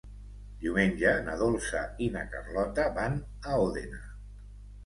[0.63, 3.21] Diumenge na Dolça i na Carlota van
[3.53, 4.05] a Òdena.